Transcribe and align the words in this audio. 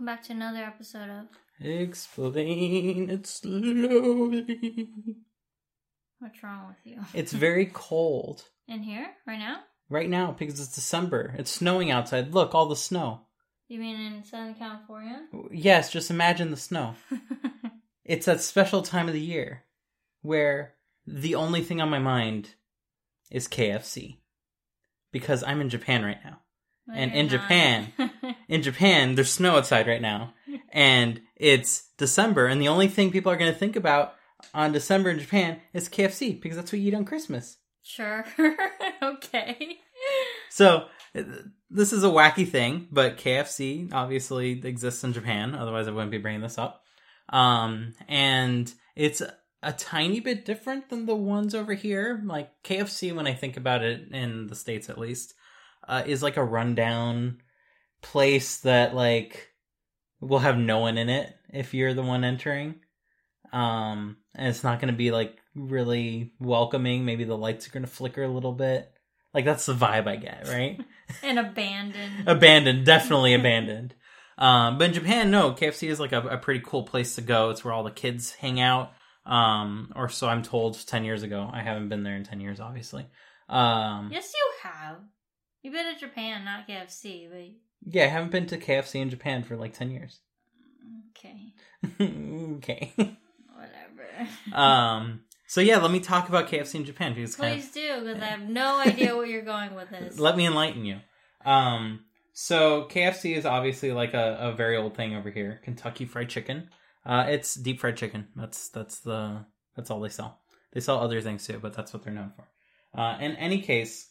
welcome 0.00 0.16
back 0.16 0.22
to 0.22 0.32
another 0.32 0.64
episode 0.64 1.10
of 1.10 1.26
Explain 1.62 3.10
it 3.10 3.26
slowly. 3.26 4.96
What's 6.18 6.42
Wrong 6.42 6.68
with 6.68 6.78
You? 6.84 7.02
It's 7.12 7.34
very 7.34 7.66
cold 7.66 8.44
In 8.68 8.82
here, 8.82 9.08
right 9.26 9.38
now? 9.38 9.58
right 9.90 10.08
now 10.08 10.34
because 10.38 10.58
it's 10.58 10.74
December. 10.74 11.34
It's 11.36 11.50
snowing 11.50 11.90
outside. 11.90 12.32
Look, 12.32 12.54
all 12.54 12.66
the 12.66 12.76
snow. 12.76 13.20
You 13.68 13.78
mean 13.78 14.00
in 14.00 14.24
Southern 14.24 14.54
California? 14.54 15.26
Yes, 15.52 15.92
just 15.92 16.10
imagine 16.10 16.50
the 16.50 16.56
snow. 16.56 16.94
It's 18.02 18.26
that 18.26 18.40
special 18.40 18.82
time 18.82 19.06
of 19.06 19.14
the 19.14 19.20
year 19.20 19.64
where 20.22 20.74
the 21.06 21.36
only 21.36 21.62
thing 21.62 21.80
on 21.80 21.90
my 21.90 22.00
mind 22.00 22.54
is 23.30 23.46
KFC 23.46 24.16
because 25.12 25.44
I'm 25.44 25.60
in 25.60 25.68
Japan 25.68 26.04
right 26.04 26.18
now. 26.24 26.40
And 26.92 27.12
in 27.12 27.26
not. 27.26 27.32
Japan- 27.32 27.92
In 28.48 28.62
Japan, 28.62 29.14
there's 29.14 29.30
snow 29.30 29.56
outside 29.56 29.86
right 29.86 30.02
now, 30.02 30.34
and 30.72 31.20
it's 31.36 31.88
December, 31.98 32.46
and 32.46 32.60
the 32.60 32.66
only 32.66 32.88
thing 32.88 33.12
people 33.12 33.30
are 33.30 33.36
going 33.36 33.52
to 33.52 33.56
think 33.56 33.76
about 33.76 34.14
on 34.52 34.72
December 34.72 35.10
in 35.10 35.20
Japan 35.20 35.60
is 35.72 35.88
KFC 35.88 36.40
because 36.40 36.56
that's 36.56 36.72
what 36.72 36.80
you 36.80 36.88
eat 36.88 36.94
on 36.94 37.04
Christmas. 37.04 37.58
sure. 37.84 38.24
okay. 39.02 39.78
So 40.48 40.86
this 41.70 41.92
is 41.92 42.02
a 42.02 42.08
wacky 42.08 42.48
thing, 42.48 42.88
but 42.90 43.18
KFC 43.18 43.92
obviously 43.92 44.60
exists 44.64 45.04
in 45.04 45.12
Japan. 45.12 45.54
Otherwise, 45.54 45.86
I 45.86 45.92
wouldn't 45.92 46.10
be 46.10 46.18
bringing 46.18 46.40
this 46.40 46.58
up. 46.58 46.82
Um, 47.28 47.94
and 48.08 48.72
it's 48.96 49.22
a 49.62 49.72
tiny 49.72 50.18
bit 50.18 50.44
different 50.44 50.90
than 50.90 51.06
the 51.06 51.14
ones 51.14 51.54
over 51.54 51.74
here. 51.74 52.20
Like 52.24 52.50
KFC, 52.64 53.14
when 53.14 53.28
I 53.28 53.34
think 53.34 53.56
about 53.56 53.82
it 53.84 54.10
in 54.10 54.48
the 54.48 54.56
states, 54.56 54.90
at 54.90 54.98
least, 54.98 55.34
uh, 55.86 56.02
is 56.06 56.22
like 56.22 56.36
a 56.36 56.44
rundown 56.44 57.38
place 58.02 58.58
that 58.58 58.94
like 58.94 59.48
will 60.20 60.38
have 60.38 60.58
no 60.58 60.78
one 60.78 60.98
in 60.98 61.08
it 61.08 61.34
if 61.52 61.74
you're 61.74 61.94
the 61.94 62.02
one 62.02 62.24
entering. 62.24 62.76
Um, 63.52 64.18
and 64.34 64.48
it's 64.48 64.64
not 64.64 64.80
going 64.80 64.92
to 64.92 64.96
be 64.96 65.10
like 65.10 65.36
really 65.54 66.32
welcoming. 66.38 67.04
Maybe 67.04 67.24
the 67.24 67.36
lights 67.36 67.66
are 67.66 67.72
going 67.72 67.84
to 67.84 67.90
flicker 67.90 68.22
a 68.22 68.28
little 68.28 68.52
bit. 68.52 68.92
Like 69.34 69.44
that's 69.44 69.66
the 69.66 69.74
vibe 69.74 70.06
I 70.06 70.16
get, 70.16 70.48
right? 70.48 70.80
And 71.24 71.40
abandoned. 71.40 72.12
abandoned, 72.28 72.86
definitely 72.86 73.34
abandoned. 73.34 73.96
Um, 74.38 74.78
but 74.78 74.84
in 74.84 74.94
Japan, 74.94 75.32
no, 75.32 75.50
KFC 75.50 75.88
is 75.88 75.98
like 75.98 76.12
a, 76.12 76.20
a 76.20 76.38
pretty 76.38 76.62
cool 76.64 76.84
place 76.84 77.16
to 77.16 77.20
go. 77.20 77.50
It's 77.50 77.64
where 77.64 77.74
all 77.74 77.82
the 77.82 77.90
kids 77.90 78.30
hang 78.32 78.60
out. 78.60 78.92
Um, 79.26 79.92
or 79.96 80.08
so 80.08 80.28
I'm 80.28 80.42
told 80.42 80.78
10 80.86 81.04
years 81.04 81.24
ago. 81.24 81.50
I 81.52 81.62
haven't 81.62 81.88
been 81.88 82.04
there 82.04 82.14
in 82.14 82.22
10 82.22 82.40
years, 82.40 82.60
obviously. 82.60 83.06
Um, 83.48 84.10
yes, 84.12 84.32
you 84.32 84.70
have. 84.70 84.98
You've 85.62 85.74
been 85.74 85.92
to 85.92 85.98
Japan, 85.98 86.44
not 86.44 86.66
KFC, 86.68 87.28
but 87.30 87.50
yeah, 87.84 88.04
I 88.04 88.08
haven't 88.08 88.30
been 88.30 88.46
to 88.46 88.58
KFC 88.58 88.96
in 89.00 89.10
Japan 89.10 89.42
for 89.42 89.56
like 89.56 89.74
10 89.74 89.90
years. 89.90 90.20
okay. 91.10 91.52
okay. 92.56 92.92
Whatever. 92.96 94.28
um, 94.54 95.20
so 95.46 95.60
yeah, 95.60 95.78
let 95.78 95.90
me 95.90 96.00
talk 96.00 96.28
about 96.28 96.48
KFC 96.48 96.76
in 96.76 96.84
Japan 96.84 97.12
because 97.14 97.30
it's 97.30 97.36
kind 97.36 97.54
of 97.54 97.60
Please 97.60 97.72
do, 97.72 98.00
because 98.04 98.22
I 98.22 98.26
have 98.26 98.48
no 98.48 98.78
idea 98.86 99.16
where 99.16 99.26
you're 99.26 99.42
going 99.42 99.74
with 99.74 99.90
this. 99.90 100.18
let 100.18 100.36
me 100.36 100.46
enlighten 100.46 100.84
you. 100.84 100.98
Um, 101.44 102.04
so 102.32 102.86
KFC 102.90 103.36
is 103.36 103.44
obviously 103.44 103.92
like 103.92 104.14
a, 104.14 104.38
a 104.40 104.52
very 104.52 104.76
old 104.76 104.96
thing 104.96 105.14
over 105.14 105.30
here. 105.30 105.60
Kentucky 105.64 106.04
Fried 106.04 106.28
Chicken. 106.28 106.70
Uh, 107.04 107.26
it's 107.28 107.54
deep 107.54 107.80
fried 107.80 107.96
chicken. 107.96 108.28
That's 108.36 108.68
that's 108.68 109.00
the 109.00 109.44
that's 109.74 109.90
all 109.90 110.00
they 110.00 110.10
sell. 110.10 110.38
They 110.72 110.80
sell 110.80 111.00
other 111.00 111.20
things 111.20 111.46
too, 111.46 111.58
but 111.60 111.72
that's 111.72 111.92
what 111.92 112.02
they're 112.02 112.12
known 112.12 112.32
for. 112.36 112.46
Uh, 112.98 113.18
in 113.20 113.36
any 113.36 113.62
case, 113.62 114.09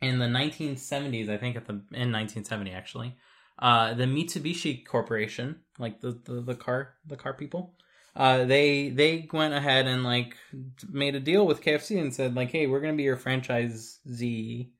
in 0.00 0.18
the 0.18 0.26
1970s, 0.26 1.28
I 1.28 1.36
think 1.36 1.56
at 1.56 1.66
the 1.66 1.72
in 1.72 2.12
1970 2.12 2.70
actually, 2.72 3.16
uh, 3.58 3.94
the 3.94 4.04
Mitsubishi 4.04 4.84
Corporation, 4.86 5.60
like 5.78 6.00
the, 6.00 6.20
the 6.24 6.40
the 6.40 6.54
car 6.54 6.94
the 7.06 7.16
car 7.16 7.34
people, 7.34 7.74
uh, 8.14 8.44
they 8.44 8.90
they 8.90 9.28
went 9.32 9.54
ahead 9.54 9.86
and 9.86 10.04
like 10.04 10.36
made 10.88 11.14
a 11.14 11.20
deal 11.20 11.46
with 11.46 11.62
KFC 11.62 12.00
and 12.00 12.14
said 12.14 12.34
like, 12.34 12.50
hey, 12.50 12.66
we're 12.66 12.80
gonna 12.80 12.94
be 12.94 13.02
your 13.02 13.16
franchisee 13.16 14.70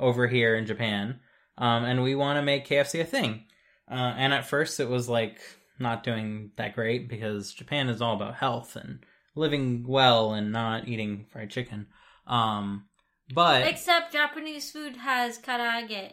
over 0.00 0.26
here 0.26 0.56
in 0.56 0.66
Japan, 0.66 1.20
um, 1.58 1.84
and 1.84 2.02
we 2.02 2.14
want 2.14 2.36
to 2.38 2.42
make 2.42 2.68
KFC 2.68 3.00
a 3.00 3.04
thing. 3.04 3.44
Uh, 3.90 4.14
and 4.16 4.32
at 4.32 4.46
first, 4.46 4.80
it 4.80 4.88
was 4.88 5.08
like 5.08 5.38
not 5.78 6.02
doing 6.02 6.50
that 6.56 6.74
great 6.74 7.08
because 7.08 7.52
Japan 7.52 7.88
is 7.88 8.00
all 8.00 8.16
about 8.16 8.36
health 8.36 8.76
and 8.76 9.00
living 9.34 9.84
well 9.86 10.32
and 10.32 10.52
not 10.52 10.88
eating 10.88 11.26
fried 11.30 11.50
chicken. 11.50 11.86
Um, 12.26 12.86
but 13.32 13.66
Except 13.66 14.12
Japanese 14.12 14.70
food 14.70 14.96
has 14.96 15.38
karaage, 15.38 16.12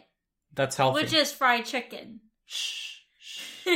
that's 0.54 0.76
healthy. 0.76 1.04
which 1.04 1.14
is 1.14 1.32
fried 1.32 1.66
chicken. 1.66 2.22
Shh, 2.46 3.00
shh. 3.20 3.68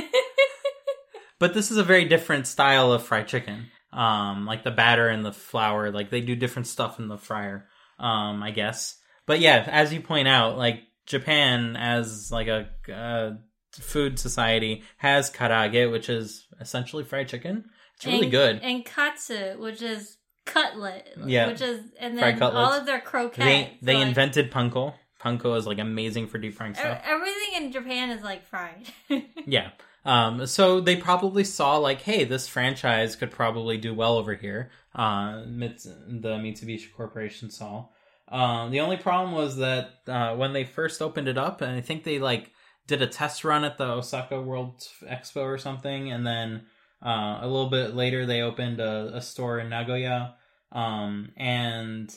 but 1.39 1.53
this 1.53 1.71
is 1.71 1.77
a 1.77 1.83
very 1.83 2.05
different 2.05 2.47
style 2.47 2.91
of 2.91 3.03
fried 3.03 3.27
chicken. 3.27 3.67
Um, 3.91 4.45
like 4.45 4.63
the 4.63 4.71
batter 4.71 5.07
and 5.07 5.25
the 5.25 5.31
flour, 5.31 5.91
like 5.91 6.09
they 6.09 6.21
do 6.21 6.35
different 6.35 6.67
stuff 6.67 6.99
in 6.99 7.07
the 7.07 7.17
fryer. 7.17 7.67
Um, 7.97 8.43
I 8.43 8.51
guess. 8.51 8.97
But 9.25 9.39
yeah, 9.39 9.65
as 9.67 9.93
you 9.93 10.01
point 10.01 10.27
out, 10.27 10.57
like 10.57 10.81
Japan 11.05 11.75
as 11.77 12.29
like 12.31 12.47
a 12.47 12.69
uh, 12.93 13.31
food 13.71 14.19
society 14.19 14.83
has 14.97 15.31
karaage, 15.31 15.91
which 15.91 16.09
is 16.09 16.45
essentially 16.59 17.03
fried 17.03 17.27
chicken. 17.27 17.65
It's 17.95 18.05
really 18.05 18.23
and, 18.23 18.31
good. 18.31 18.59
And 18.61 18.85
katsu, 18.85 19.57
which 19.57 19.81
is 19.81 20.17
cutlet. 20.55 21.07
Yeah. 21.25 21.47
Which 21.47 21.61
is 21.61 21.81
and 21.99 22.17
then 22.17 22.41
all 22.41 22.73
of 22.73 22.85
their 22.85 23.01
croquettes. 23.01 23.37
They 23.37 23.77
they 23.81 23.93
so, 23.93 23.99
like, 23.99 24.07
invented 24.07 24.51
panko. 24.51 24.93
Panko 25.21 25.57
is 25.57 25.65
like 25.65 25.79
amazing 25.79 26.27
for 26.27 26.37
deep 26.37 26.53
frying 26.53 26.75
stuff. 26.75 27.01
Everything 27.05 27.63
in 27.63 27.71
Japan 27.71 28.11
is 28.11 28.23
like 28.23 28.45
fried. 28.47 28.87
Yeah. 29.45 29.71
Um, 30.05 30.45
so 30.45 30.81
they 30.81 30.95
probably 30.95 31.43
saw 31.43 31.77
like, 31.77 32.01
hey, 32.01 32.25
this 32.25 32.47
franchise 32.47 33.15
could 33.15 33.31
probably 33.31 33.77
do 33.77 33.93
well 33.93 34.17
over 34.17 34.35
here. 34.35 34.69
Uh, 34.93 35.43
Mits- 35.47 35.85
the 35.85 36.37
Mitsubishi 36.37 36.93
Corporation 36.95 37.49
saw. 37.49 37.87
Um, 38.27 38.69
the 38.71 38.81
only 38.81 38.97
problem 38.97 39.33
was 39.33 39.57
that 39.57 39.89
uh, 40.07 40.35
when 40.35 40.53
they 40.53 40.63
first 40.63 41.01
opened 41.01 41.27
it 41.27 41.37
up, 41.37 41.61
and 41.61 41.71
I 41.71 41.81
think 41.81 42.03
they 42.03 42.19
like 42.19 42.51
did 42.87 43.01
a 43.01 43.07
test 43.07 43.43
run 43.43 43.63
at 43.63 43.77
the 43.79 43.85
Osaka 43.85 44.39
World 44.39 44.87
Expo 45.03 45.43
or 45.43 45.57
something, 45.57 46.11
and 46.11 46.25
then 46.25 46.65
uh, 47.03 47.39
a 47.41 47.47
little 47.47 47.69
bit 47.69 47.95
later 47.95 48.25
they 48.25 48.41
opened 48.41 48.79
a, 48.79 49.11
a 49.15 49.21
store 49.21 49.59
in 49.59 49.69
Nagoya, 49.69 50.35
um, 50.75 51.31
and 51.37 52.13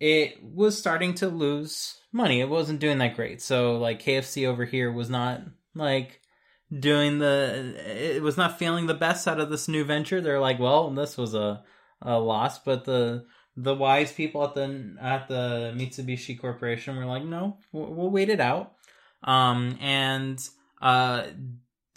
it 0.00 0.42
was 0.42 0.76
starting 0.76 1.14
to 1.14 1.28
lose 1.28 2.00
money. 2.12 2.40
It 2.40 2.48
wasn't 2.48 2.80
doing 2.80 2.98
that 2.98 3.14
great. 3.14 3.42
So 3.42 3.76
like 3.76 4.02
KFC 4.02 4.46
over 4.48 4.64
here 4.64 4.90
was 4.90 5.10
not 5.10 5.42
like 5.74 6.20
doing 6.76 7.18
the 7.18 7.74
it 7.86 8.22
was 8.22 8.36
not 8.36 8.58
feeling 8.58 8.86
the 8.86 8.94
best 8.94 9.28
out 9.28 9.38
of 9.38 9.50
this 9.50 9.68
new 9.68 9.84
venture. 9.84 10.20
They're 10.20 10.40
like, 10.40 10.58
well, 10.58 10.90
this 10.90 11.18
was 11.18 11.34
a 11.34 11.62
a 12.00 12.18
loss, 12.18 12.58
but 12.58 12.86
the 12.86 13.26
the 13.56 13.74
wise 13.74 14.12
people 14.12 14.42
at 14.44 14.54
the 14.54 14.96
at 15.00 15.28
the 15.28 15.74
Mitsubishi 15.76 16.40
Corporation 16.40 16.96
were 16.96 17.04
like, 17.04 17.24
no, 17.24 17.58
we'll, 17.70 18.10
wait 18.10 18.30
it 18.30 18.40
out. 18.40 18.72
Um, 19.22 19.78
and 19.80 20.40
uh, 20.80 21.26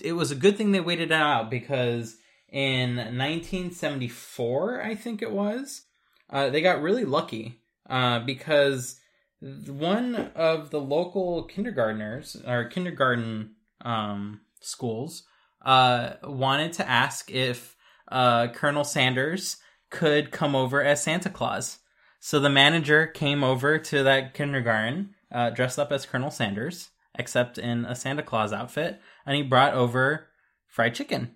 it 0.04 0.14
was 0.14 0.32
a 0.32 0.36
good 0.36 0.58
thing 0.58 0.72
they 0.72 0.80
waited 0.82 1.12
it 1.12 1.14
out 1.14 1.50
because 1.50 2.18
in 2.50 2.96
1974, 2.96 4.82
I 4.82 4.96
think 4.96 5.22
it 5.22 5.32
was, 5.32 5.84
uh, 6.30 6.50
they 6.50 6.62
got 6.62 6.82
really 6.82 7.06
lucky 7.06 7.62
uh, 7.90 8.20
because 8.20 9.00
one 9.42 10.32
of 10.36 10.72
the 10.72 10.80
local 10.80 11.44
kindergartners 11.44 12.36
or 12.46 12.66
kindergarten 12.66 13.56
um, 13.82 14.42
schools 14.62 15.24
uh, 15.64 16.14
wanted 16.24 16.74
to 16.74 16.90
ask 16.90 17.30
if 17.32 17.76
uh, 18.10 18.48
Colonel 18.48 18.84
Sanders 18.84 19.58
could 19.90 20.32
come 20.32 20.56
over 20.56 20.84
as 20.84 21.04
Santa 21.04 21.30
Claus. 21.30 21.80
So 22.20 22.40
the 22.40 22.50
manager 22.50 23.08
came 23.08 23.44
over 23.44 23.78
to 23.78 24.04
that 24.04 24.34
kindergarten 24.34 25.16
uh, 25.32 25.52
dressed 25.52 25.78
up 25.78 25.92
as 25.92 26.06
Colonel 26.06 26.32
Sanders, 26.32 26.90
except 27.16 27.58
in 27.58 27.86
a 27.86 27.96
Santa 27.96 28.24
Claus 28.24 28.54
outfit, 28.54 29.00
and 29.26 29.36
he 29.36 29.44
brought 29.44 29.74
over 29.74 30.28
fried 30.68 30.96
chicken 30.96 31.36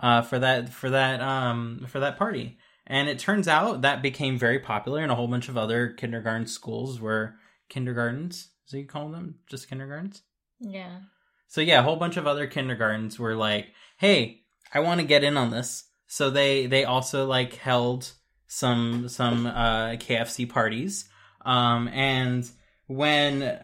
uh, 0.00 0.22
for 0.22 0.38
that 0.38 0.68
for 0.70 0.90
that 0.90 1.20
um, 1.20 1.86
for 1.88 2.00
that 2.00 2.16
party. 2.16 2.58
And 2.86 3.08
it 3.08 3.18
turns 3.18 3.48
out 3.48 3.82
that 3.82 4.02
became 4.02 4.38
very 4.38 4.60
popular, 4.60 5.02
and 5.02 5.10
a 5.10 5.16
whole 5.16 5.26
bunch 5.26 5.48
of 5.48 5.56
other 5.56 5.88
kindergarten 5.88 6.46
schools 6.46 7.00
were 7.00 7.34
kindergartens. 7.68 8.48
Is 8.66 8.72
that 8.72 8.78
you 8.78 8.86
call 8.86 9.08
them 9.08 9.36
just 9.48 9.68
kindergartens? 9.68 10.22
yeah. 10.60 11.00
So 11.48 11.60
yeah, 11.60 11.80
a 11.80 11.82
whole 11.82 11.96
bunch 11.96 12.16
of 12.16 12.26
other 12.26 12.46
kindergartens 12.46 13.18
were 13.18 13.34
like, 13.34 13.68
"Hey, 13.98 14.42
I 14.72 14.80
want 14.80 15.00
to 15.00 15.06
get 15.06 15.24
in 15.24 15.36
on 15.36 15.50
this." 15.50 15.84
So 16.06 16.30
they 16.30 16.66
they 16.66 16.84
also 16.84 17.26
like 17.26 17.54
held 17.54 18.12
some 18.46 19.08
some 19.08 19.46
uh, 19.46 19.90
KFC 19.92 20.48
parties, 20.48 21.08
um, 21.44 21.88
and 21.88 22.48
when 22.86 23.60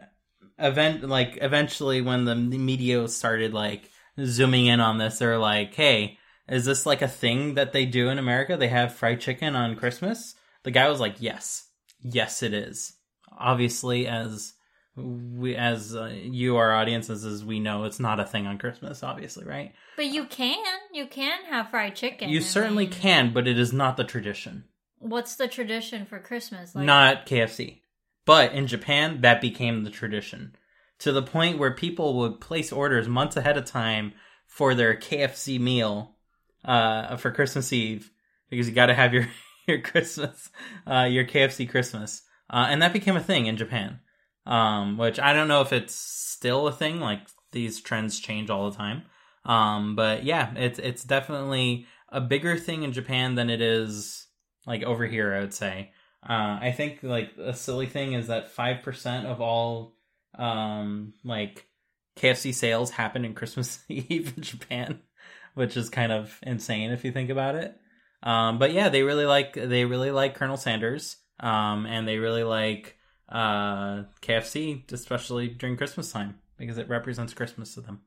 event 0.58 1.08
like 1.08 1.38
eventually 1.40 2.00
when 2.00 2.24
the 2.24 2.34
media 2.34 3.06
started 3.08 3.52
like 3.52 3.90
zooming 4.24 4.66
in 4.66 4.80
on 4.80 4.98
this, 4.98 5.18
they're 5.18 5.38
like, 5.38 5.74
"Hey, 5.74 6.18
is 6.48 6.64
this 6.64 6.86
like 6.86 7.02
a 7.02 7.08
thing 7.08 7.54
that 7.54 7.72
they 7.72 7.86
do 7.86 8.08
in 8.08 8.18
America? 8.18 8.56
They 8.56 8.68
have 8.68 8.94
fried 8.94 9.20
chicken 9.20 9.56
on 9.56 9.76
Christmas?" 9.76 10.34
The 10.64 10.70
guy 10.70 10.88
was 10.88 11.00
like, 11.00 11.16
"Yes, 11.18 11.68
yes, 12.00 12.42
it 12.42 12.54
is." 12.54 12.94
Obviously, 13.38 14.06
as 14.06 14.54
we, 14.96 15.56
as 15.56 15.96
uh, 15.96 16.12
you, 16.12 16.56
our 16.56 16.72
audiences, 16.72 17.24
as 17.24 17.44
we 17.44 17.60
know, 17.60 17.84
it's 17.84 18.00
not 18.00 18.20
a 18.20 18.26
thing 18.26 18.46
on 18.46 18.58
Christmas, 18.58 19.02
obviously, 19.02 19.44
right? 19.44 19.72
But 19.96 20.06
you 20.06 20.26
can. 20.26 20.62
You 20.92 21.06
can 21.06 21.44
have 21.46 21.70
fried 21.70 21.96
chicken. 21.96 22.28
You 22.28 22.40
I 22.40 22.42
certainly 22.42 22.84
mean, 22.84 22.92
can, 22.92 23.32
but 23.32 23.48
it 23.48 23.58
is 23.58 23.72
not 23.72 23.96
the 23.96 24.04
tradition. 24.04 24.64
What's 24.98 25.36
the 25.36 25.48
tradition 25.48 26.06
for 26.06 26.18
Christmas? 26.18 26.74
not 26.74 27.26
KFC. 27.26 27.80
But 28.24 28.52
in 28.52 28.66
Japan, 28.66 29.20
that 29.22 29.40
became 29.40 29.82
the 29.82 29.90
tradition 29.90 30.54
to 31.00 31.10
the 31.10 31.22
point 31.22 31.58
where 31.58 31.72
people 31.72 32.14
would 32.18 32.40
place 32.40 32.70
orders 32.70 33.08
months 33.08 33.36
ahead 33.36 33.56
of 33.56 33.64
time 33.64 34.12
for 34.46 34.74
their 34.74 34.94
KFC 34.94 35.58
meal 35.58 36.14
uh, 36.64 37.16
for 37.16 37.30
Christmas 37.30 37.72
Eve 37.72 38.10
because 38.50 38.68
you 38.68 38.74
got 38.74 38.86
to 38.86 38.94
have 38.94 39.14
your 39.14 39.28
your 39.66 39.80
Christmas, 39.80 40.50
uh, 40.86 41.08
your 41.10 41.24
KFC 41.24 41.68
Christmas, 41.68 42.22
uh, 42.50 42.66
and 42.68 42.82
that 42.82 42.92
became 42.92 43.16
a 43.16 43.22
thing 43.22 43.46
in 43.46 43.56
Japan. 43.56 44.00
Um, 44.44 44.98
which 44.98 45.20
I 45.20 45.32
don't 45.34 45.46
know 45.46 45.60
if 45.60 45.72
it's 45.72 45.94
still 45.94 46.66
a 46.66 46.72
thing. 46.72 46.98
Like 46.98 47.20
these 47.52 47.80
trends 47.80 48.18
change 48.18 48.50
all 48.50 48.70
the 48.70 48.76
time. 48.76 49.02
Um, 49.44 49.94
but 49.94 50.24
yeah, 50.24 50.52
it's 50.56 50.78
it's 50.78 51.04
definitely 51.04 51.86
a 52.08 52.20
bigger 52.20 52.56
thing 52.56 52.82
in 52.82 52.92
Japan 52.92 53.34
than 53.34 53.50
it 53.50 53.60
is 53.60 54.26
like 54.66 54.82
over 54.82 55.06
here. 55.06 55.34
I 55.34 55.40
would 55.40 55.54
say. 55.54 55.92
Uh, 56.28 56.58
I 56.60 56.72
think 56.76 57.02
like 57.02 57.32
a 57.36 57.54
silly 57.54 57.86
thing 57.86 58.12
is 58.12 58.28
that 58.28 58.50
five 58.50 58.82
percent 58.82 59.26
of 59.26 59.40
all 59.40 59.96
um 60.38 61.12
like 61.24 61.66
KFC 62.16 62.54
sales 62.54 62.90
happen 62.90 63.24
in 63.24 63.34
Christmas 63.34 63.84
Eve 63.88 64.34
in 64.36 64.42
Japan, 64.42 65.00
which 65.54 65.76
is 65.76 65.90
kind 65.90 66.12
of 66.12 66.38
insane 66.42 66.90
if 66.90 67.04
you 67.04 67.12
think 67.12 67.30
about 67.30 67.54
it. 67.54 67.76
Um, 68.22 68.58
but 68.58 68.72
yeah, 68.72 68.88
they 68.88 69.02
really 69.02 69.26
like 69.26 69.54
they 69.54 69.84
really 69.84 70.10
like 70.10 70.34
Colonel 70.34 70.56
Sanders, 70.56 71.16
um, 71.40 71.86
and 71.86 72.06
they 72.06 72.18
really 72.18 72.44
like 72.44 72.96
uh, 73.28 74.04
KFC, 74.20 74.90
especially 74.92 75.48
during 75.48 75.76
Christmas 75.76 76.12
time 76.12 76.38
because 76.58 76.78
it 76.78 76.88
represents 76.88 77.34
Christmas 77.34 77.74
to 77.74 77.80
them, 77.80 78.02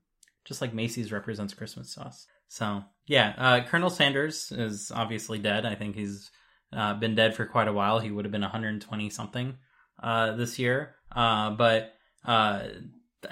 just 0.45 0.62
like 0.62 0.74
Macy's 0.74 1.12
represents 1.12 1.53
Christmas 1.53 1.94
sauce. 1.94 2.27
So 2.47 2.83
yeah, 3.07 3.33
uh, 3.38 3.63
Colonel 3.65 3.89
Sanders 3.89 4.51
is 4.51 4.92
obviously 4.94 5.39
dead. 5.39 5.65
I 5.65 5.75
think 5.75 5.95
he's 5.95 6.31
uh, 6.71 6.94
been 6.94 7.15
dead 7.15 7.36
for 7.36 7.45
quite 7.45 7.68
a 7.68 7.74
while. 7.74 8.00
He 8.00 8.12
would 8.12 8.25
have 8.25 8.31
been 8.31 8.42
120 8.42 9.09
something 9.09 9.57
uh, 10.01 10.36
this 10.36 10.57
year, 10.57 10.95
uh, 11.13 11.51
but 11.51 11.94
uh, 12.25 12.63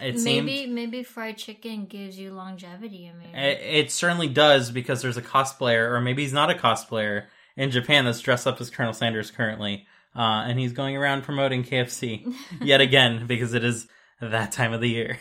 it 0.02 0.20
seems 0.20 0.46
maybe 0.46 0.68
maybe 0.68 1.04
fried 1.04 1.38
chicken 1.38 1.86
gives 1.86 2.18
you 2.18 2.32
longevity. 2.32 3.12
I 3.14 3.18
mean, 3.18 3.36
it, 3.36 3.60
it 3.62 3.92
certainly 3.92 4.28
does 4.28 4.72
because 4.72 5.02
there's 5.02 5.18
a 5.18 5.22
cosplayer, 5.22 5.92
or 5.92 6.02
maybe 6.02 6.24
he's 6.24 6.34
not 6.34 6.50
a 6.50 6.56
cosplayer 6.56 7.26
in 7.56 7.72
Japan 7.72 8.06
that's 8.06 8.22
dressed 8.22 8.48
up 8.48 8.60
as 8.60 8.70
Colonel 8.70 8.94
Sanders 8.94 9.32
currently, 9.32 9.86
uh, 10.16 10.44
and 10.48 10.60
he's 10.60 10.74
going 10.74 10.98
around 10.98 11.24
promoting 11.24 11.64
KFC 11.64 12.34
yet 12.62 12.82
again 12.82 13.28
because 13.28 13.54
it 13.54 13.64
is 13.64 13.88
that 14.22 14.52
time 14.52 14.74
of 14.74 14.82
the 14.82 14.90
year. 14.90 15.18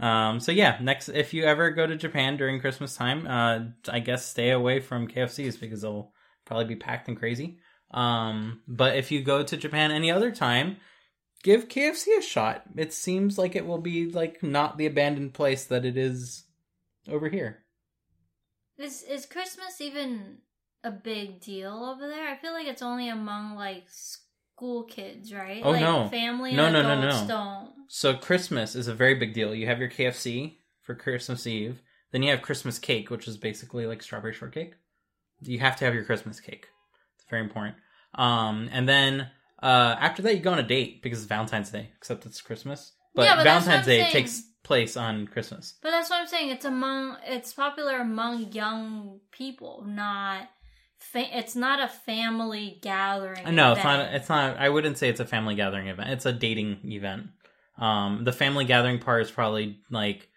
Um, 0.00 0.38
so 0.38 0.52
yeah, 0.52 0.78
next 0.80 1.08
if 1.08 1.34
you 1.34 1.44
ever 1.44 1.70
go 1.70 1.86
to 1.86 1.96
Japan 1.96 2.36
during 2.36 2.60
Christmas 2.60 2.94
time, 2.96 3.26
uh, 3.26 3.92
I 3.92 3.98
guess 4.00 4.24
stay 4.24 4.50
away 4.50 4.80
from 4.80 5.08
KFCs 5.08 5.58
because 5.58 5.82
they'll 5.82 6.12
probably 6.44 6.66
be 6.66 6.76
packed 6.76 7.08
and 7.08 7.18
crazy. 7.18 7.58
Um, 7.90 8.60
but 8.68 8.96
if 8.96 9.10
you 9.10 9.22
go 9.22 9.42
to 9.42 9.56
Japan 9.56 9.90
any 9.90 10.10
other 10.10 10.30
time, 10.30 10.76
give 11.42 11.68
KFC 11.68 12.18
a 12.18 12.22
shot. 12.22 12.62
It 12.76 12.92
seems 12.92 13.38
like 13.38 13.56
it 13.56 13.66
will 13.66 13.78
be 13.78 14.10
like 14.10 14.42
not 14.42 14.78
the 14.78 14.86
abandoned 14.86 15.34
place 15.34 15.64
that 15.66 15.84
it 15.84 15.96
is 15.96 16.44
over 17.08 17.28
here. 17.28 17.58
is 18.78 19.02
is 19.02 19.26
Christmas 19.26 19.80
even 19.80 20.38
a 20.84 20.90
big 20.90 21.40
deal 21.40 21.84
over 21.84 22.06
there? 22.08 22.28
I 22.28 22.36
feel 22.36 22.52
like 22.52 22.66
it's 22.66 22.82
only 22.82 23.08
among 23.08 23.56
like 23.56 23.84
school 23.88 24.84
kids, 24.84 25.32
right? 25.32 25.62
Oh, 25.64 25.70
like, 25.70 25.80
no. 25.80 26.08
family 26.08 26.54
No, 26.54 26.66
and 26.66 26.74
no, 26.74 26.82
no, 26.82 27.00
no. 27.00 27.26
don't. 27.26 27.70
So 27.88 28.14
Christmas 28.14 28.74
is 28.74 28.88
a 28.88 28.94
very 28.94 29.14
big 29.14 29.34
deal. 29.34 29.54
You 29.54 29.66
have 29.66 29.78
your 29.78 29.90
KFC 29.90 30.56
for 30.82 30.94
Christmas 30.94 31.46
Eve. 31.46 31.80
Then 32.10 32.22
you 32.22 32.30
have 32.30 32.42
Christmas 32.42 32.78
cake, 32.78 33.10
which 33.10 33.28
is 33.28 33.36
basically 33.36 33.86
like 33.86 34.02
strawberry 34.02 34.32
shortcake. 34.32 34.74
You 35.40 35.58
have 35.60 35.76
to 35.76 35.84
have 35.84 35.94
your 35.94 36.04
Christmas 36.04 36.40
cake. 36.40 36.66
It's 37.16 37.28
very 37.28 37.42
important. 37.42 37.76
Um, 38.14 38.68
and 38.72 38.88
then 38.88 39.30
uh, 39.62 39.96
after 39.98 40.22
that, 40.22 40.34
you 40.34 40.40
go 40.40 40.52
on 40.52 40.58
a 40.58 40.62
date 40.62 41.02
because 41.02 41.18
it's 41.20 41.28
Valentine's 41.28 41.70
Day, 41.70 41.90
except 41.96 42.26
it's 42.26 42.40
Christmas. 42.40 42.92
But, 43.14 43.24
Yeah, 43.24 43.36
but 43.36 43.44
Valentine's 43.44 43.86
Day 43.86 44.00
saying. 44.00 44.12
takes 44.12 44.42
place 44.62 44.96
on 44.96 45.26
Christmas. 45.26 45.74
But 45.82 45.90
that's 45.90 46.10
what 46.10 46.20
I'm 46.20 46.26
saying. 46.26 46.50
It's 46.50 46.64
among 46.64 47.16
it's 47.26 47.52
popular 47.52 47.96
among 47.96 48.52
young 48.52 49.20
people, 49.30 49.84
not. 49.86 50.48
Fa- 50.98 51.38
it's 51.38 51.56
not 51.56 51.80
a 51.80 51.88
family 51.88 52.78
gathering. 52.82 53.54
No, 53.54 53.72
it's 53.72 53.82
not. 53.84 54.14
It's 54.14 54.28
not. 54.28 54.58
I 54.58 54.68
wouldn't 54.68 54.98
say 54.98 55.08
it's 55.08 55.20
a 55.20 55.24
family 55.24 55.54
gathering 55.54 55.88
event. 55.88 56.10
It's 56.10 56.26
a 56.26 56.32
dating 56.32 56.80
event. 56.84 57.28
Um, 57.78 58.24
the 58.24 58.32
family 58.32 58.64
gathering 58.64 58.98
part 58.98 59.22
is 59.22 59.30
probably 59.30 59.78
like 59.90 60.28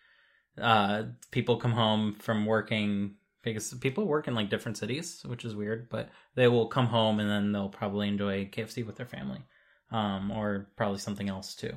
uh, 0.59 1.03
people 1.31 1.57
come 1.57 1.71
home 1.71 2.15
from 2.19 2.45
working 2.45 3.15
because 3.43 3.73
people 3.75 4.05
work 4.05 4.27
in 4.27 4.35
like 4.35 4.49
different 4.49 4.77
cities, 4.77 5.21
which 5.25 5.45
is 5.45 5.55
weird. 5.55 5.89
But 5.89 6.09
they 6.35 6.47
will 6.47 6.67
come 6.67 6.87
home 6.87 7.19
and 7.19 7.29
then 7.29 7.51
they'll 7.51 7.69
probably 7.69 8.07
enjoy 8.07 8.45
KFC 8.45 8.85
with 8.85 8.95
their 8.95 9.05
family, 9.05 9.43
um, 9.91 10.31
or 10.31 10.69
probably 10.75 10.99
something 10.99 11.29
else 11.29 11.55
too. 11.55 11.73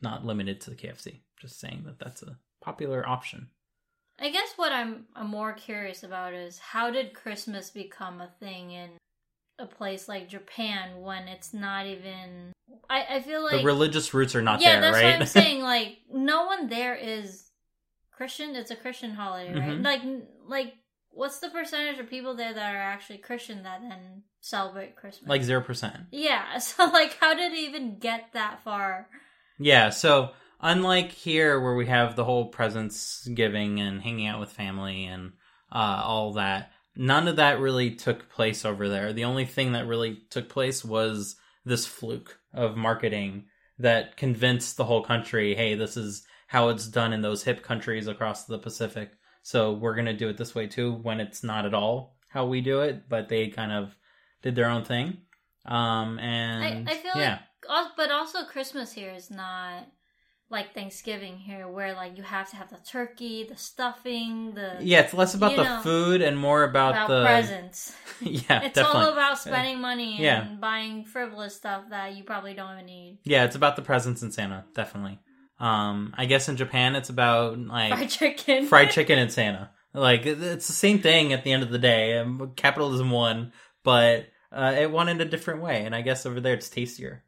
Not 0.00 0.24
limited 0.24 0.60
to 0.62 0.70
the 0.70 0.76
KFC. 0.76 1.20
Just 1.40 1.58
saying 1.58 1.82
that 1.86 1.98
that's 1.98 2.22
a 2.22 2.38
popular 2.60 3.08
option. 3.08 3.48
I 4.20 4.30
guess 4.30 4.52
what 4.56 4.72
I'm, 4.72 5.06
I'm 5.16 5.28
more 5.28 5.52
curious 5.52 6.04
about 6.04 6.34
is 6.34 6.58
how 6.58 6.90
did 6.90 7.14
Christmas 7.14 7.70
become 7.70 8.20
a 8.20 8.30
thing 8.38 8.70
in 8.70 8.90
a 9.58 9.66
place 9.66 10.08
like 10.08 10.28
Japan 10.28 11.00
when 11.00 11.28
it's 11.28 11.52
not 11.52 11.86
even. 11.86 12.52
I, 12.88 13.16
I 13.16 13.20
feel 13.22 13.42
like 13.42 13.58
the 13.58 13.64
religious 13.64 14.14
roots 14.14 14.34
are 14.34 14.42
not 14.42 14.60
yeah, 14.60 14.72
there, 14.72 14.80
that's 14.80 14.94
right? 14.94 15.04
what 15.12 15.20
I'm 15.20 15.26
saying. 15.26 15.62
Like, 15.62 15.98
no 16.12 16.46
one 16.46 16.68
there 16.68 16.94
is 16.94 17.50
Christian. 18.12 18.54
It's 18.54 18.70
a 18.70 18.76
Christian 18.76 19.12
holiday, 19.12 19.58
right? 19.58 19.78
Mhm. 19.78 19.84
Like, 19.84 20.02
like, 20.46 20.74
what's 21.14 21.38
the 21.38 21.48
percentage 21.50 21.98
of 21.98 22.08
people 22.10 22.34
there 22.34 22.54
that 22.54 22.74
are 22.74 22.78
actually 22.78 23.18
Christian 23.18 23.62
that 23.64 23.80
then 23.82 24.22
celebrate 24.40 24.96
Christmas? 24.96 25.28
like 25.28 25.42
zero 25.42 25.60
percent. 25.60 25.96
yeah. 26.10 26.58
So, 26.58 26.86
like, 26.86 27.16
how 27.20 27.34
did 27.34 27.52
it 27.52 27.58
even 27.58 27.98
get 27.98 28.32
that 28.32 28.62
far? 28.62 29.08
Yeah, 29.58 29.90
so 29.90 30.30
unlike 30.60 31.12
here 31.12 31.60
where 31.60 31.74
we 31.74 31.86
have 31.86 32.16
the 32.16 32.24
whole 32.24 32.46
presents 32.46 33.26
giving 33.28 33.80
and 33.80 34.00
hanging 34.00 34.26
out 34.26 34.40
with 34.40 34.50
family 34.50 35.04
and 35.04 35.32
uh, 35.70 36.02
all 36.04 36.32
that, 36.34 36.70
none 36.96 37.28
of 37.28 37.36
that 37.36 37.60
really 37.60 37.94
took 37.94 38.28
place 38.30 38.64
over 38.64 38.88
there. 38.88 39.12
The 39.12 39.24
only 39.24 39.44
thing 39.44 39.72
that 39.72 39.86
really 39.86 40.22
took 40.30 40.48
place 40.48 40.84
was 40.84 41.36
this 41.64 41.86
fluke 41.86 42.38
of 42.52 42.76
marketing 42.76 43.44
that 43.78 44.16
convinced 44.16 44.76
the 44.76 44.84
whole 44.84 45.02
country, 45.02 45.54
hey, 45.54 45.74
this 45.74 45.96
is 45.96 46.24
how 46.48 46.68
it's 46.68 46.86
done 46.86 47.12
in 47.12 47.22
those 47.22 47.44
hip 47.44 47.62
countries 47.62 48.06
across 48.06 48.44
the 48.44 48.58
Pacific. 48.58 49.12
So 49.42 49.72
we're 49.72 49.94
going 49.94 50.06
to 50.06 50.12
do 50.12 50.28
it 50.28 50.36
this 50.36 50.54
way 50.54 50.66
too 50.66 50.92
when 50.92 51.20
it's 51.20 51.42
not 51.42 51.66
at 51.66 51.74
all 51.74 52.16
how 52.28 52.46
we 52.46 52.60
do 52.60 52.80
it, 52.80 53.08
but 53.08 53.28
they 53.28 53.48
kind 53.48 53.72
of 53.72 53.94
did 54.42 54.54
their 54.54 54.68
own 54.68 54.84
thing. 54.84 55.18
Um 55.66 56.18
and 56.18 56.88
I, 56.88 56.92
I 56.92 56.96
feel 56.96 57.12
yeah. 57.16 57.38
like, 57.68 57.88
but 57.96 58.10
also 58.10 58.44
Christmas 58.44 58.92
here 58.92 59.10
is 59.10 59.30
not 59.30 59.86
like 60.50 60.74
Thanksgiving 60.74 61.38
here, 61.38 61.66
where 61.68 61.94
like 61.94 62.16
you 62.16 62.22
have 62.22 62.50
to 62.50 62.56
have 62.56 62.68
the 62.68 62.78
turkey, 62.86 63.44
the 63.48 63.56
stuffing, 63.56 64.54
the 64.54 64.78
Yeah, 64.80 65.00
it's 65.00 65.14
less 65.14 65.34
about 65.34 65.56
the 65.56 65.64
know, 65.64 65.80
food 65.82 66.20
and 66.20 66.38
more 66.38 66.62
about, 66.64 66.90
about 66.90 67.08
the 67.08 67.22
presents. 67.22 67.94
yeah, 68.20 68.62
it's 68.62 68.74
definitely. 68.74 69.00
all 69.06 69.12
about 69.12 69.38
spending 69.38 69.80
money 69.80 70.14
and 70.14 70.22
Yeah. 70.22 70.46
buying 70.60 71.04
frivolous 71.04 71.56
stuff 71.56 71.84
that 71.90 72.16
you 72.16 72.24
probably 72.24 72.54
don't 72.54 72.72
even 72.72 72.86
need. 72.86 73.18
yeah, 73.24 73.44
it's 73.44 73.56
about 73.56 73.76
the 73.76 73.82
presents 73.82 74.22
and 74.22 74.32
Santa, 74.32 74.64
definitely. 74.74 75.18
Um, 75.62 76.12
I 76.18 76.26
guess 76.26 76.48
in 76.48 76.56
Japan 76.56 76.96
it's 76.96 77.08
about 77.08 77.58
like 77.58 77.92
Fried 77.92 78.10
chicken. 78.10 78.66
fried 78.72 78.90
chicken 78.90 79.18
and 79.18 79.30
Santa. 79.30 79.70
Like 79.94 80.26
it's 80.26 80.66
the 80.66 80.72
same 80.72 80.98
thing 81.00 81.32
at 81.32 81.44
the 81.44 81.52
end 81.52 81.62
of 81.62 81.70
the 81.70 81.78
day. 81.78 82.18
Um, 82.18 82.52
Capitalism 82.56 83.10
won, 83.10 83.52
but 83.84 84.26
uh, 84.50 84.74
it 84.78 84.90
won 84.90 85.08
in 85.08 85.20
a 85.20 85.24
different 85.24 85.62
way, 85.62 85.84
and 85.84 85.94
I 85.94 86.00
guess 86.02 86.26
over 86.26 86.40
there 86.40 86.54
it's 86.54 86.68
tastier. 86.68 87.22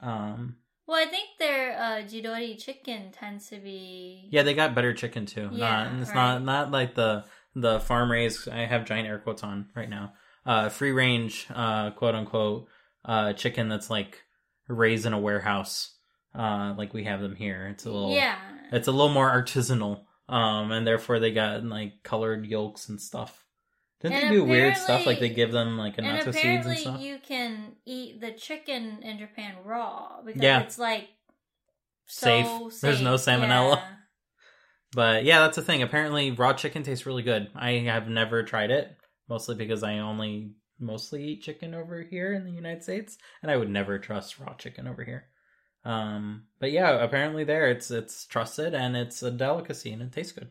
Um, 0.00 0.56
Well, 0.86 0.96
I 1.00 1.08
think 1.10 1.28
their 1.38 1.76
uh, 1.78 2.02
jidori 2.02 2.58
chicken 2.58 3.10
tends 3.12 3.48
to 3.50 3.58
be. 3.58 4.28
yeah, 4.30 4.42
they 4.42 4.54
got 4.54 4.74
better 4.74 4.94
chicken 4.94 5.26
too. 5.26 5.50
Yeah, 5.52 5.84
not, 5.90 6.00
it's 6.00 6.08
right. 6.10 6.14
not 6.14 6.42
not 6.44 6.70
like 6.70 6.94
the 6.94 7.24
the 7.54 7.80
farm 7.80 8.10
raised. 8.10 8.48
I 8.48 8.64
have 8.66 8.84
giant 8.86 9.08
air 9.08 9.18
quotes 9.18 9.42
on 9.42 9.68
right 9.74 9.88
now. 9.90 10.12
Uh, 10.46 10.68
free 10.68 10.92
range, 10.92 11.46
uh, 11.54 11.90
quote 11.92 12.14
unquote, 12.14 12.66
uh, 13.04 13.32
chicken 13.32 13.68
that's 13.68 13.90
like 13.90 14.22
raised 14.68 15.06
in 15.06 15.12
a 15.12 15.18
warehouse, 15.18 15.93
uh, 16.34 16.74
like 16.76 16.92
we 16.94 17.04
have 17.04 17.20
them 17.20 17.36
here. 17.36 17.68
It's 17.72 17.84
a 17.86 17.90
little, 17.90 18.12
Yeah. 18.14 18.38
it's 18.72 18.88
a 18.88 18.92
little 18.92 19.12
more 19.12 19.30
artisanal, 19.30 20.04
um, 20.28 20.72
and 20.72 20.86
therefore 20.86 21.18
they 21.20 21.32
got 21.32 21.64
like 21.64 22.02
colored 22.02 22.46
yolks 22.46 22.88
and 22.88 23.00
stuff. 23.00 23.40
Didn't 24.00 24.16
And 24.18 24.30
they 24.30 24.34
do 24.36 24.44
weird 24.44 24.76
stuff 24.76 25.06
like 25.06 25.18
they 25.20 25.30
give 25.30 25.50
them 25.52 25.78
like 25.78 25.96
And 25.96 26.06
annatto 26.06 26.32
seeds 26.32 26.44
and 26.44 26.46
apparently, 26.58 26.76
stuff? 26.76 27.00
you 27.00 27.18
can 27.26 27.72
eat 27.86 28.20
the 28.20 28.32
chicken 28.32 29.02
in 29.02 29.18
Japan 29.18 29.54
raw 29.64 30.20
because 30.24 30.42
Yeah. 30.42 30.60
it's 30.60 30.78
like 30.78 31.08
so 32.06 32.68
Safe. 32.70 32.80
There's 32.82 33.00
no 33.00 33.14
salmonella. 33.14 33.76
Yeah. 33.76 33.88
But 34.94 35.24
yeah, 35.24 35.40
that's 35.40 35.56
the 35.56 35.62
thing. 35.62 35.82
Apparently, 35.82 36.30
raw 36.32 36.52
chicken 36.52 36.82
tastes 36.82 37.06
really 37.06 37.22
good. 37.22 37.48
I 37.54 37.72
have 37.86 38.08
never 38.08 38.42
tried 38.42 38.70
it, 38.70 38.96
mostly 39.28 39.54
because 39.54 39.82
I 39.82 39.98
only 39.98 40.52
mostly 40.78 41.24
eat 41.24 41.42
chicken 41.42 41.74
over 41.74 42.02
here 42.02 42.34
in 42.34 42.44
the 42.44 42.50
United 42.52 42.82
States, 42.82 43.16
and 43.42 43.50
I 43.50 43.56
would 43.56 43.70
never 43.70 43.98
trust 43.98 44.38
raw 44.38 44.54
chicken 44.54 44.86
over 44.86 45.02
here. 45.02 45.28
Um, 45.84 46.44
but 46.60 46.72
yeah, 46.72 47.02
apparently 47.02 47.44
there 47.44 47.68
it's 47.68 47.90
it's 47.90 48.26
trusted 48.26 48.74
and 48.74 48.96
it's 48.96 49.22
a 49.22 49.30
delicacy 49.30 49.92
and 49.92 50.02
it 50.02 50.12
tastes 50.12 50.32
good. 50.32 50.50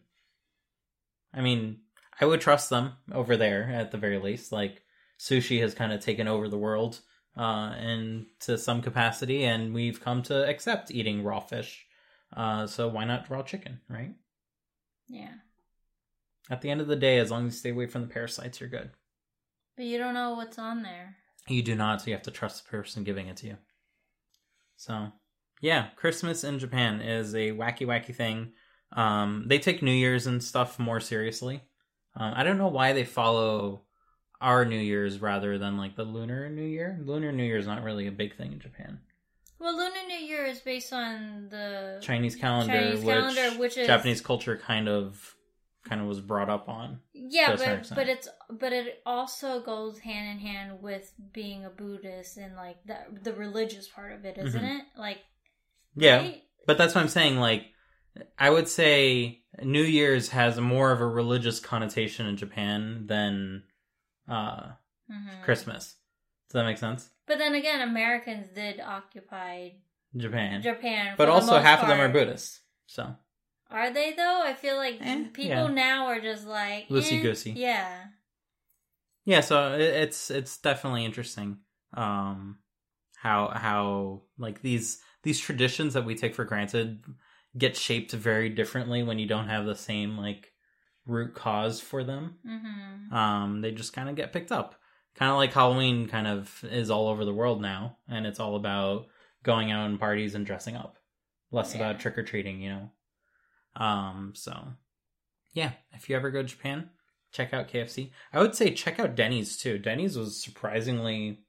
I 1.34 1.42
mean, 1.42 1.80
I 2.22 2.26
would 2.26 2.42
trust 2.42 2.70
them 2.70 2.94
over 3.12 3.36
there 3.36 3.64
at 3.64 3.92
the 3.92 3.98
very 3.98 4.20
least. 4.20 4.52
Like 4.52 4.84
sushi 5.20 5.60
has 5.62 5.74
kind 5.74 5.92
of 5.92 6.02
taken 6.02 6.28
over 6.28 6.48
the 6.48 6.58
world 6.58 7.00
uh, 7.36 7.74
and 7.78 8.28
to 8.42 8.58
some 8.58 8.82
capacity, 8.82 9.44
and 9.44 9.74
we've 9.74 10.00
come 10.00 10.22
to 10.24 10.48
accept 10.48 10.92
eating 10.92 11.24
raw 11.24 11.40
fish. 11.40 11.86
Uh, 12.36 12.68
so 12.68 12.88
why 12.88 13.06
not 13.06 13.30
raw 13.30 13.42
chicken, 13.42 13.80
right? 13.90 14.14
Yeah. 15.08 15.34
At 16.50 16.62
the 16.62 16.70
end 16.70 16.82
of 16.82 16.88
the 16.88 16.96
day, 16.96 17.20
as 17.20 17.32
long 17.32 17.48
as 17.48 17.54
you 17.54 17.60
stay 17.60 17.70
away 17.70 17.88
from 17.88 18.02
the 18.02 18.08
parasites, 18.08 18.60
you're 18.60 18.70
good. 18.70 18.92
But 19.76 19.86
you 19.86 19.98
don't 19.98 20.14
know 20.14 20.34
what's 20.34 20.60
on 20.60 20.84
there. 20.84 21.16
You 21.48 21.64
do 21.64 21.76
not, 21.76 22.02
so 22.02 22.08
you 22.08 22.14
have 22.14 22.24
to 22.24 22.32
trust 22.32 22.64
the 22.64 22.70
person 22.70 23.04
giving 23.04 23.28
it 23.28 23.38
to 23.38 23.48
you. 23.48 23.58
So, 24.78 25.12
yeah, 25.62 25.88
Christmas 25.96 26.44
in 26.44 26.60
Japan 26.60 27.02
is 27.02 27.34
a 27.34 27.52
wacky, 27.52 27.86
wacky 27.88 28.16
thing. 28.16 28.54
Um, 28.92 29.46
they 29.48 29.60
take 29.60 29.82
New 29.82 29.92
Year's 29.92 30.28
and 30.28 30.44
stuff 30.44 30.78
more 30.80 31.00
seriously. 31.00 31.62
Um, 32.16 32.34
I 32.36 32.44
don't 32.44 32.58
know 32.58 32.68
why 32.68 32.94
they 32.94 33.06
follow 33.06 33.84
our 34.40 34.66
New 34.66 34.78
Year's 34.80 35.20
rather 35.20 35.58
than 35.58 35.78
like 35.78 35.96
the 35.96 36.04
Lunar 36.04 36.50
New 36.50 36.66
Year. 36.66 37.00
Lunar 37.04 37.32
New 37.32 37.44
Year 37.44 37.58
is 37.58 37.66
not 37.68 37.84
really 37.84 38.08
a 38.08 38.12
big 38.12 38.36
thing 38.36 38.52
in 38.54 38.60
Japan. 38.60 39.00
Well, 39.60 39.76
Lunar 39.78 40.06
New 40.08 40.18
Year 40.18 40.46
is 40.46 40.60
based 40.60 40.92
on 40.92 41.48
the 41.50 42.00
Chinese 42.02 42.36
calendar, 42.36 42.74
Chinese 42.74 43.04
which, 43.04 43.16
calendar, 43.16 43.60
which 43.60 43.78
is 43.78 43.88
Japanese 43.88 44.20
culture 44.22 44.58
kind 44.58 44.90
of 44.90 45.36
kind 45.88 46.02
of 46.02 46.08
was 46.08 46.20
brought 46.20 46.50
up 46.50 46.68
on. 46.68 47.00
Yeah, 47.14 47.48
to 47.48 47.54
a 47.54 47.58
certain 47.58 47.86
but 47.90 47.96
but 47.96 48.10
it's 48.10 48.28
but 48.50 48.74
it 48.74 49.02
also 49.06 49.62
goes 49.62 50.00
hand 50.00 50.30
in 50.40 50.46
hand 50.46 50.82
with 50.82 51.12
being 51.32 51.66
a 51.66 51.70
Buddhist 51.70 52.38
and 52.38 52.56
like 52.56 52.78
the 52.86 52.98
the 53.22 53.34
religious 53.34 53.88
part 53.88 54.12
of 54.12 54.26
it, 54.26 54.38
isn't 54.38 54.62
Mhm. 54.62 54.80
it? 54.80 54.86
Like 54.98 55.20
Yeah, 55.96 56.18
right? 56.18 56.44
But 56.66 56.78
that's 56.78 56.96
what 56.96 57.02
I'm 57.02 57.08
saying. 57.10 57.38
Like, 57.38 57.66
I 58.38 58.50
would 58.50 58.68
say 58.68 59.44
New 59.62 59.84
Year's 59.84 60.30
has 60.30 60.60
more 60.60 60.92
of 60.92 61.02
a 61.02 61.08
religious 61.08 61.60
connotation 61.60 62.26
in 62.26 62.38
Japan 62.38 63.06
than 63.08 63.64
uh, 64.28 64.72
Mhm. 65.12 65.42
Christmas. 65.44 65.96
Does 66.50 66.54
that 66.54 66.66
make 66.66 66.78
sense? 66.78 67.10
But 67.26 67.38
then 67.38 67.56
again, 67.56 67.82
Americans 67.82 68.48
did 68.56 68.80
occupy 68.80 69.72
Japan. 70.16 70.62
Japan, 70.62 71.16
but 71.18 71.28
also 71.30 71.60
half 71.60 71.82
of 71.82 71.88
them 71.88 72.00
are. 72.00 72.10
Buddhists. 72.10 72.62
So, 72.86 73.16
Are 73.70 73.92
they 73.92 74.14
though? 74.14 74.42
I 74.44 74.54
feel 74.54 74.76
like 74.78 75.00
Eh, 75.02 75.26
people 75.34 75.48
yeah. 75.50 75.68
now 75.68 76.06
are 76.08 76.20
just 76.22 76.46
like 76.46 76.84
eh, 76.84 76.94
Loosey-goosey. 76.94 77.52
Yeah, 77.52 78.06
yeah, 79.26 79.42
so 79.42 79.74
it's 79.78 80.30
it's 80.30 80.58
definitely 80.60 81.06
interesting 81.06 81.60
um, 81.94 82.60
how 83.16 83.48
how 83.50 84.24
like 84.38 84.62
these 84.62 85.02
these 85.24 85.40
traditions 85.40 85.94
that 85.94 86.06
we 86.06 86.16
take 86.16 86.36
for 86.36 86.46
granted 86.46 87.04
get 87.58 87.76
shaped 87.76 88.12
very 88.12 88.50
differently 88.50 89.04
when 89.04 89.20
you 89.20 89.28
don't 89.28 89.48
have 89.48 89.66
the 89.66 89.76
same 89.76 90.18
like 90.18 90.52
root 91.06 91.34
cause 91.36 91.80
for 91.82 92.04
them. 92.04 92.36
hmm 92.46 93.14
um, 93.16 93.62
they 93.62 93.72
just 93.72 93.94
kind 93.94 94.10
of 94.10 94.16
get 94.16 94.34
picked 94.34 94.52
up. 94.52 94.76
Kind 95.16 95.30
of 95.32 95.38
like 95.38 95.54
Halloween 95.54 96.08
kind 96.08 96.26
of 96.26 96.64
is 96.72 96.90
all 96.90 97.08
over 97.08 97.26
the 97.26 97.34
world 97.34 97.62
now, 97.62 97.98
and 98.10 98.26
it's 98.26 98.40
all 98.40 98.56
about 98.56 99.06
going 99.44 99.72
out 99.72 99.86
and 99.88 100.00
parties 100.00 100.34
and 100.34 100.46
dressing 100.46 100.76
up, 100.76 100.98
less 101.52 101.76
Yeah. 101.76 101.82
about 101.82 102.00
trick 102.00 102.18
or 102.18 102.24
treating, 102.24 102.60
you 102.62 102.70
know. 102.72 102.92
Um, 103.76 104.34
so 104.36 104.68
yeah, 105.54 105.74
if 105.92 106.10
you 106.10 106.16
ever 106.16 106.32
go 106.32 106.42
to 106.42 106.48
Japan, 106.48 106.90
check 107.32 107.54
out 107.54 107.68
KFC. 107.68 108.12
I 108.32 108.40
would 108.40 108.56
say 108.56 108.72
check 108.74 109.00
out 109.00 109.16
Denny's 109.16 109.58
too. 109.58 109.78
Denny's 109.78 110.18
was 110.18 110.42
surprisingly 110.42 111.40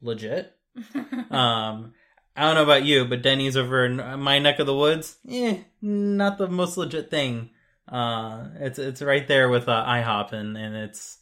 legit. 0.00 0.56
Um, 1.30 1.94
I 2.36 2.42
don't 2.42 2.54
know 2.54 2.62
about 2.62 2.84
you, 2.84 3.04
but 3.04 3.22
Denny's 3.22 3.56
over 3.56 3.84
in 3.84 3.96
my 4.20 4.38
neck 4.38 4.58
of 4.58 4.66
the 4.66 4.74
woods, 4.76 5.18
eh, 5.28 5.58
not 5.82 6.38
the 6.38 6.48
most 6.48 6.76
legit 6.76 7.10
thing. 7.10 7.50
Uh, 7.86 8.48
it's 8.60 8.78
it's 8.78 9.02
right 9.02 9.26
there 9.28 9.48
with 9.50 9.68
uh, 9.68 9.84
IHOP 9.86 10.32
and 10.32 10.56
and 10.56 10.74
it's 10.74 11.18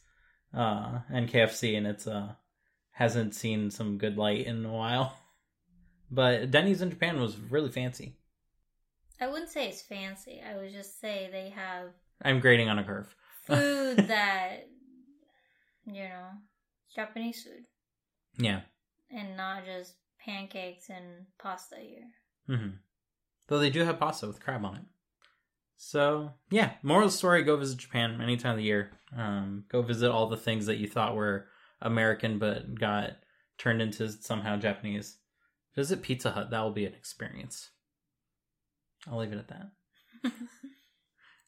uh 0.53 0.99
and 1.11 1.29
KFC, 1.29 1.77
and 1.77 1.85
it's 1.87 2.07
uh 2.07 2.33
hasn't 2.91 3.35
seen 3.35 3.71
some 3.71 3.97
good 3.97 4.17
light 4.17 4.45
in 4.45 4.65
a 4.65 4.71
while. 4.71 5.17
But 6.13 6.51
Denny's 6.51 6.81
in 6.81 6.89
Japan 6.89 7.21
was 7.21 7.37
really 7.37 7.69
fancy. 7.69 8.17
I 9.21 9.27
wouldn't 9.27 9.49
say 9.49 9.69
it's 9.69 9.81
fancy. 9.81 10.41
I 10.45 10.57
would 10.57 10.73
just 10.73 10.99
say 10.99 11.29
they 11.31 11.51
have 11.51 11.85
I'm 12.21 12.41
grading 12.41 12.67
on 12.67 12.79
a 12.79 12.83
curve. 12.83 13.15
food 13.47 13.97
that 14.09 14.67
you 15.85 16.03
know 16.03 16.27
Japanese 16.95 17.43
food 17.43 17.63
Yeah. 18.37 18.61
and 19.09 19.37
not 19.37 19.65
just 19.65 19.93
pancakes 20.23 20.89
and 20.89 21.25
pasta 21.39 21.75
here. 21.79 22.07
hmm 22.47 22.69
Though 23.47 23.59
they 23.59 23.69
do 23.69 23.83
have 23.83 23.99
pasta 23.99 24.27
with 24.27 24.39
crab 24.39 24.63
on 24.63 24.77
it. 24.77 24.83
So 25.77 26.33
yeah, 26.49 26.73
moral 26.83 27.07
of 27.07 27.11
the 27.11 27.17
story: 27.17 27.43
go 27.43 27.57
visit 27.57 27.77
Japan 27.79 28.21
any 28.21 28.37
time 28.37 28.51
of 28.51 28.57
the 28.57 28.63
year. 28.63 28.91
Um, 29.17 29.65
go 29.69 29.81
visit 29.81 30.11
all 30.11 30.27
the 30.27 30.37
things 30.37 30.67
that 30.67 30.77
you 30.77 30.87
thought 30.87 31.15
were 31.15 31.47
American 31.81 32.37
but 32.37 32.75
got 32.75 33.13
turned 33.57 33.81
into 33.81 34.09
somehow 34.09 34.57
Japanese. 34.57 35.17
Visit 35.75 36.01
Pizza 36.03 36.31
Hut; 36.31 36.51
that 36.51 36.61
will 36.61 36.71
be 36.71 36.85
an 36.85 36.93
experience. 36.93 37.71
I'll 39.07 39.17
leave 39.17 39.33
it 39.33 39.39
at 39.39 39.47
that. 39.47 39.71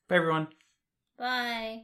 Bye, 0.08 0.15
everyone. 0.15 0.48
Bye. 1.18 1.84